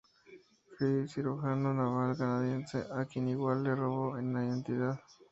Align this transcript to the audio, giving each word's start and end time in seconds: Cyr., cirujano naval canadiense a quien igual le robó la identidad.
Cyr., 0.75 1.05
cirujano 1.09 1.67
naval 1.79 2.11
canadiense 2.21 2.77
a 2.97 3.01
quien 3.09 3.25
igual 3.35 3.57
le 3.63 3.75
robó 3.75 4.15
la 4.17 4.43
identidad. 4.47 4.99